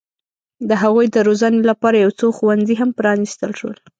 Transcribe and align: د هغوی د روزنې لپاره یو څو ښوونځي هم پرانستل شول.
د 0.69 0.71
هغوی 0.81 1.07
د 1.11 1.17
روزنې 1.27 1.61
لپاره 1.69 1.97
یو 2.03 2.11
څو 2.19 2.27
ښوونځي 2.37 2.75
هم 2.81 2.89
پرانستل 2.99 3.51
شول. 3.59 3.77